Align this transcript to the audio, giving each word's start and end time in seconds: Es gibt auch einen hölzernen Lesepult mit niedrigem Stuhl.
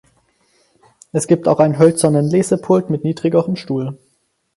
Es 1.11 1.27
gibt 1.27 1.47
auch 1.47 1.59
einen 1.59 1.77
hölzernen 1.77 2.25
Lesepult 2.27 2.89
mit 2.89 3.03
niedrigem 3.03 3.55
Stuhl. 3.55 3.99